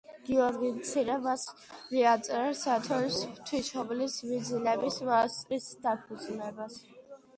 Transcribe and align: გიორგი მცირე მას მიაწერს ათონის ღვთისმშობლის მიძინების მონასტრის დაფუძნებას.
გიორგი 0.27 0.69
მცირე 0.75 1.17
მას 1.25 1.43
მიაწერს 1.89 2.63
ათონის 2.77 3.19
ღვთისმშობლის 3.35 4.17
მიძინების 4.31 4.99
მონასტრის 5.11 5.69
დაფუძნებას. 5.85 6.81